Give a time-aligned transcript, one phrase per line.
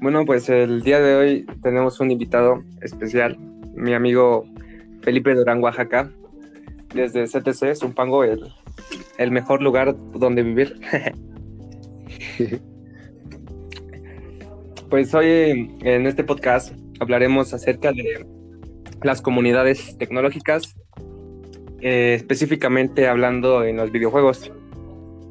[0.00, 3.36] Bueno, pues el día de hoy tenemos un invitado especial,
[3.74, 4.44] mi amigo
[5.02, 6.12] Felipe Durán, Oaxaca,
[6.94, 8.52] desde CTC, Zumpango, el,
[9.18, 10.78] el mejor lugar donde vivir.
[14.90, 18.24] pues hoy en este podcast hablaremos acerca de
[19.02, 20.76] las comunidades tecnológicas,
[21.80, 24.52] eh, específicamente hablando en los videojuegos.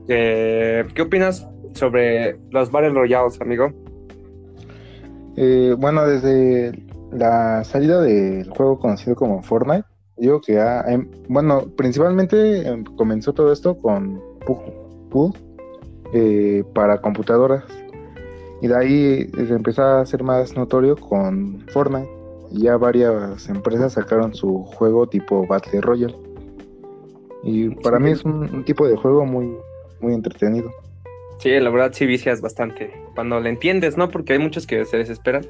[0.08, 3.72] Eh, ¿Qué opinas sobre los Battle Royales, amigo?
[5.36, 6.72] Eh, bueno, desde
[7.12, 9.86] la salida del juego conocido como Fortnite,
[10.18, 14.22] digo que ha, em, bueno, principalmente em, comenzó todo esto con
[15.10, 15.36] Pug,
[16.14, 17.64] eh, para computadoras.
[18.62, 22.10] Y de ahí se empezó a hacer más notorio con Fortnite.
[22.52, 26.16] Y ya varias empresas sacaron su juego tipo Battle Royale.
[27.44, 29.56] Y para mí es un, tipo de juego muy,
[30.00, 30.72] muy entretenido.
[31.40, 32.92] Sí, la verdad sí vicias bastante.
[33.14, 34.10] Cuando le entiendes, ¿no?
[34.10, 35.46] Porque hay muchos que se desesperan.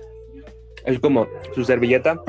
[0.85, 2.21] Es como su servilleta.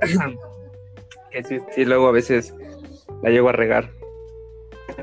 [1.30, 2.54] que sí, sí, luego a veces
[3.22, 3.90] la llego a regar.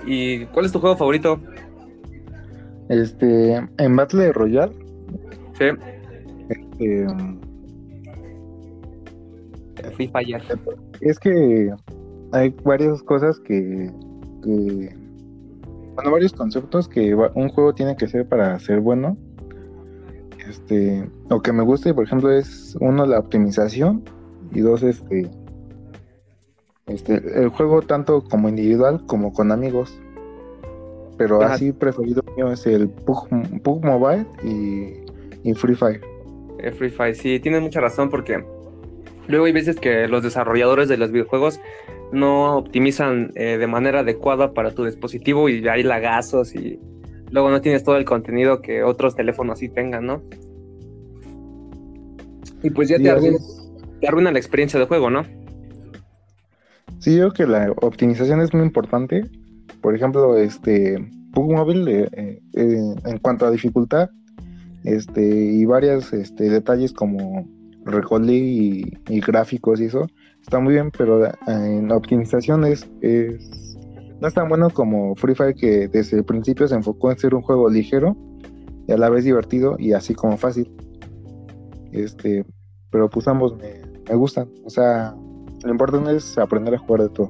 [0.06, 1.40] ¿Y cuál es tu juego favorito?
[2.90, 4.74] Este, en Battle Royale.
[5.58, 5.66] Sí.
[6.50, 7.08] Este,
[9.96, 10.42] Free Fire.
[11.02, 11.74] Es que
[12.32, 13.92] hay varias cosas que,
[14.44, 14.96] que
[15.98, 19.18] bueno, varios conceptos que un juego tiene que ser para ser bueno.
[20.48, 24.04] Este, lo que me gusta, por ejemplo, es uno la optimización
[24.54, 25.28] y dos este
[26.86, 30.00] este el juego tanto como individual como con amigos.
[31.18, 33.28] Pero así preferido mío es el Pug,
[33.84, 36.02] Mobile y, Free Fire.
[36.60, 38.46] El Free Fire, sí, tienes mucha razón porque
[39.28, 41.60] luego hay veces que los desarrolladores de los videojuegos
[42.12, 46.80] no optimizan eh, de manera adecuada para tu dispositivo y hay lagazos y
[47.32, 50.24] luego no tienes todo el contenido que otros teléfonos sí tengan, ¿no?
[52.64, 53.10] Y pues ya te,
[54.08, 55.24] arruina, la experiencia de juego, ¿no?
[57.00, 59.22] Sí, yo creo que la optimización es muy importante.
[59.82, 60.98] Por ejemplo, este
[61.34, 64.10] Pug Mobile, eh, eh, en cuanto a dificultad,
[64.84, 67.48] este, y varios este, detalles como
[67.86, 68.44] recording
[69.08, 70.08] y, gráficos y eso,
[70.48, 72.90] está muy bien, pero eh, en optimización es,
[74.22, 77.36] no es tan bueno como Free Fire que desde el principio se enfocó en ser
[77.36, 78.16] un juego ligero
[78.88, 80.72] y a la vez divertido y así como fácil.
[81.92, 82.46] Este,
[82.90, 84.48] pero pues ambos me, gustan.
[84.64, 85.14] O sea,
[85.66, 87.30] lo importante es aprender a jugar de todo.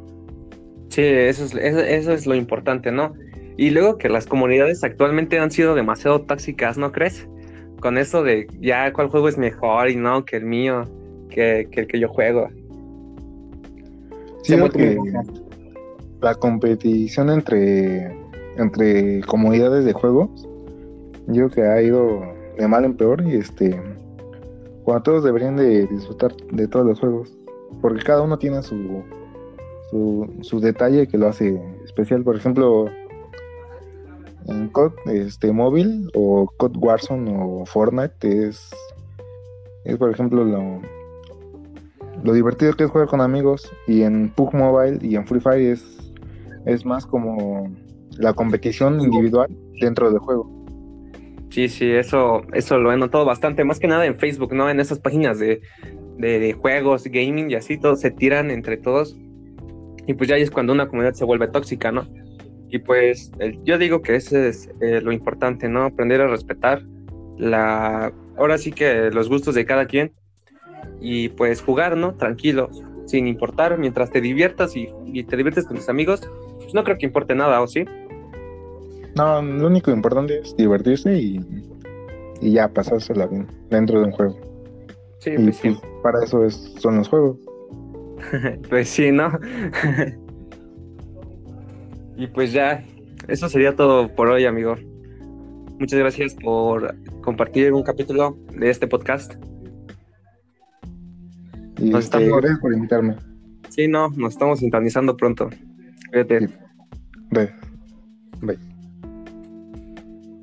[0.89, 3.13] Sí, eso es, eso es lo importante, ¿no?
[3.57, 7.28] Y luego que las comunidades actualmente han sido demasiado tóxicas, ¿no crees?
[7.79, 10.84] Con eso de ya cuál juego es mejor y no que el mío,
[11.31, 12.49] que, que el que yo juego.
[14.47, 14.97] Sí, que
[16.22, 18.16] la competición entre,
[18.58, 20.47] entre comunidades de juegos,
[21.28, 22.22] yo creo que ha ido
[22.58, 23.80] de mal en peor y este,
[24.84, 27.38] cuando todos deberían de disfrutar de todos los juegos,
[27.81, 29.03] porque cada uno tiene su,
[29.91, 32.24] su, su detalle que lo hace especial.
[32.24, 32.85] Por ejemplo,
[34.47, 38.69] en COD este, móvil o COD Warzone o Fortnite es,
[39.84, 40.79] es por ejemplo lo,
[42.23, 45.72] lo divertido que es jugar con amigos y en Pug Mobile y en Free Fire
[45.72, 46.13] es,
[46.66, 47.72] es más como
[48.17, 49.47] la competición individual
[49.79, 50.57] dentro del juego.
[51.50, 54.69] Sí, sí, eso, eso lo he notado bastante, más que nada en Facebook, ¿no?
[54.69, 55.61] En esas páginas de,
[56.17, 59.17] de, juegos, gaming y así, todos se tiran entre todos.
[60.05, 62.07] Y pues ya es cuando una comunidad se vuelve tóxica, ¿no?
[62.69, 63.31] Y pues
[63.63, 65.84] yo digo que ese es eh, lo importante, ¿no?
[65.84, 66.84] Aprender a respetar
[67.38, 70.11] la, ahora sí que los gustos de cada quien
[71.00, 72.16] y pues jugar, ¿no?
[72.16, 72.69] Tranquilo,
[73.06, 74.88] sin importar, mientras te diviertas y,
[75.24, 76.22] te diviertes con tus amigos,
[76.58, 77.85] pues no creo que importe nada, ¿o sí?
[79.16, 81.40] No, lo único importante es divertirse y,
[82.41, 84.35] y ya pasársela bien dentro de un juego.
[85.19, 85.69] Sí, pues sí.
[85.69, 87.38] Pues, para eso es, son los juegos.
[88.69, 89.31] pues sí, ¿no?
[92.18, 92.84] y pues ya,
[93.28, 94.75] eso sería todo por hoy, amigo.
[95.79, 99.35] Muchas gracias por compartir un capítulo de este podcast.
[101.78, 102.41] Y nos este, estamos...
[102.41, 103.16] Gracias por invitarme.
[103.70, 105.50] Sí, no, nos estamos sintonizando pronto.
[106.09, 106.50] Cuídate.
[107.32, 107.53] Bye.
[108.41, 108.59] Bye.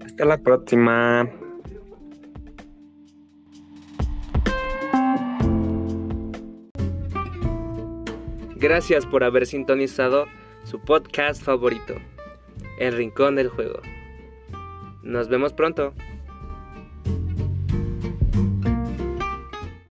[0.04, 1.28] Hasta la próxima.
[8.56, 10.26] Gracias por haber sintonizado
[10.62, 11.96] su podcast favorito,
[12.78, 13.80] El Rincón del Juego.
[15.02, 15.92] Nos vemos pronto.